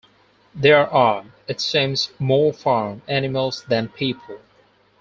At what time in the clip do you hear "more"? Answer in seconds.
2.17-2.53